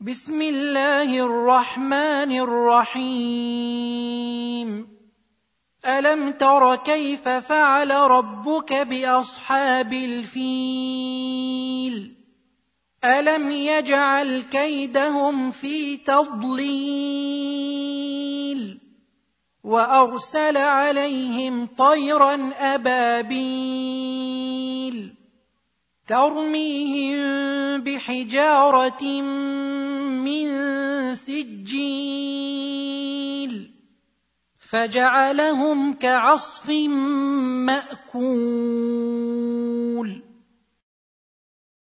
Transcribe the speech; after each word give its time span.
بسم 0.00 0.40
الله 0.42 1.12
الرحمن 1.12 2.32
الرحيم 2.40 4.88
الم 5.86 6.20
تر 6.40 6.64
كيف 6.76 7.28
فعل 7.28 7.90
ربك 7.90 8.72
باصحاب 8.72 9.92
الفيل 9.92 12.12
الم 13.04 13.50
يجعل 13.50 14.40
كيدهم 14.52 15.50
في 15.50 15.96
تضليل 15.96 18.80
وارسل 19.64 20.56
عليهم 20.56 21.66
طيرا 21.78 22.34
ابابيل 22.60 25.14
ترميهم 26.08 27.29
حجاره 28.06 29.04
من 30.24 30.46
سجيل 31.16 33.70
فجعلهم 34.70 35.92
كعصف 35.94 36.70
ماكول 37.66 38.69